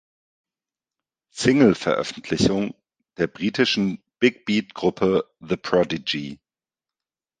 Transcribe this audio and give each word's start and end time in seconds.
Singleveröffentlichung 1.31 2.73
der 3.17 3.27
britischen 3.27 4.01
Big-Beat-Gruppe 4.17 5.29
The 5.41 5.57
Prodigy. 5.57 6.39